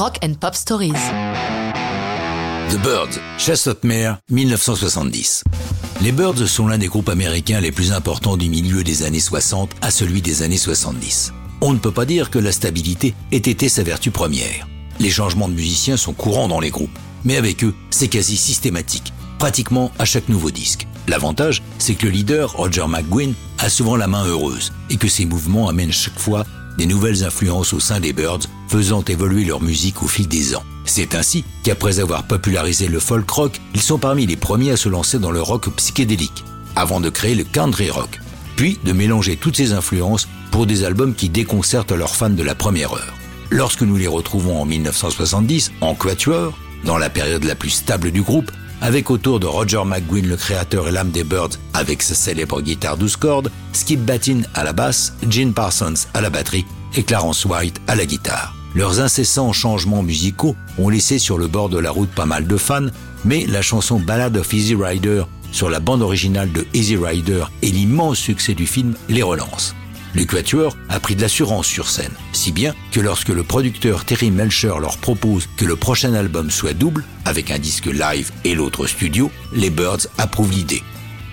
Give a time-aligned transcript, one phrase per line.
[0.00, 0.94] Rock and Pop Stories.
[2.70, 5.44] The Birds, Chestnut Mare, 1970.
[6.00, 9.72] Les Birds sont l'un des groupes américains les plus importants du milieu des années 60
[9.82, 11.34] à celui des années 70.
[11.60, 14.66] On ne peut pas dire que la stabilité ait été sa vertu première.
[15.00, 19.12] Les changements de musiciens sont courants dans les groupes, mais avec eux, c'est quasi systématique,
[19.38, 20.86] pratiquement à chaque nouveau disque.
[21.08, 25.26] L'avantage, c'est que le leader, Roger McGuinn, a souvent la main heureuse et que ses
[25.26, 26.46] mouvements amènent chaque fois
[26.80, 30.62] des nouvelles influences au sein des Birds, faisant évoluer leur musique au fil des ans.
[30.86, 34.88] C'est ainsi qu'après avoir popularisé le folk rock, ils sont parmi les premiers à se
[34.88, 36.42] lancer dans le rock psychédélique,
[36.76, 38.18] avant de créer le country rock,
[38.56, 42.54] puis de mélanger toutes ces influences pour des albums qui déconcertent leurs fans de la
[42.54, 43.14] première heure.
[43.50, 48.22] Lorsque nous les retrouvons en 1970, en Quatuor, dans la période la plus stable du
[48.22, 52.60] groupe, avec autour de Roger McGuinn, le créateur et l'âme des Birds, avec sa célèbre
[52.60, 57.44] guitare 12 cordes, Skip Batin à la basse, Gene Parsons à la batterie et Clarence
[57.44, 58.54] White à la guitare.
[58.74, 62.56] Leurs incessants changements musicaux ont laissé sur le bord de la route pas mal de
[62.56, 62.86] fans,
[63.24, 67.70] mais la chanson Ballad of Easy Rider sur la bande originale de Easy Rider et
[67.70, 69.74] l'immense succès du film les relance.
[70.12, 74.32] Le Quatuor a pris de l'assurance sur scène, si bien que lorsque le producteur Terry
[74.32, 78.88] Melcher leur propose que le prochain album soit double, avec un disque live et l'autre
[78.88, 80.82] studio, les Birds approuvent l'idée.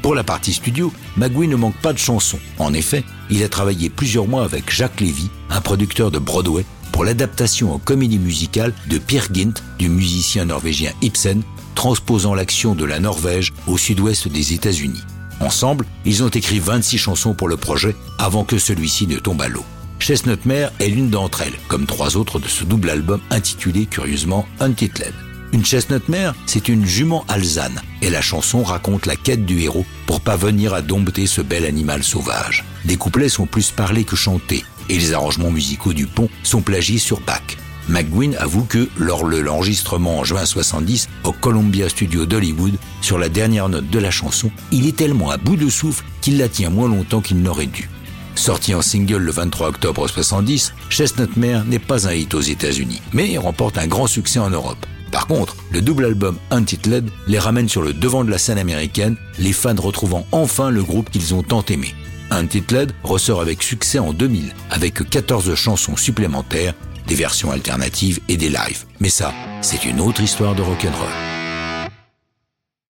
[0.00, 2.40] Pour la partie studio, McGuinn ne manque pas de chansons.
[2.58, 7.04] En effet, il a travaillé plusieurs mois avec Jacques Lévy, un producteur de Broadway, pour
[7.04, 11.42] l'adaptation en comédie musicale de Peer Gynt du musicien norvégien Ibsen,
[11.74, 15.02] transposant l'action de la Norvège au sud-ouest des États-Unis.
[15.42, 19.48] Ensemble, ils ont écrit 26 chansons pour le projet avant que celui-ci ne tombe à
[19.48, 19.64] l'eau.
[19.98, 24.46] Chestnut Mare est l'une d'entre elles, comme trois autres de ce double album intitulé curieusement
[24.60, 25.14] Untitled.
[25.52, 29.84] Une Chestnut Mare, c'est une jument alzane, et la chanson raconte la quête du héros
[30.06, 32.64] pour parvenir à dompter ce bel animal sauvage.
[32.84, 36.98] Les couplets sont plus parlés que chantés, et les arrangements musicaux du pont sont plagiés
[36.98, 37.42] sur Bach.
[37.88, 43.28] McGuinn avoue que, lors de l'enregistrement en juin 70 au Columbia Studio d'Hollywood, sur la
[43.28, 46.70] dernière note de la chanson, il est tellement à bout de souffle qu'il la tient
[46.70, 47.88] moins longtemps qu'il n'aurait dû.
[48.34, 53.02] Sorti en single le 23 octobre 70, Chestnut Mare n'est pas un hit aux États-Unis,
[53.12, 54.86] mais remporte un grand succès en Europe.
[55.10, 59.16] Par contre, le double album Untitled les ramène sur le devant de la scène américaine,
[59.38, 61.94] les fans retrouvant enfin le groupe qu'ils ont tant aimé.
[62.30, 66.72] Untitled ressort avec succès en 2000, avec 14 chansons supplémentaires
[67.12, 68.86] des versions alternatives et des lives.
[68.98, 71.31] Mais ça, c'est une autre histoire de rock'n'roll.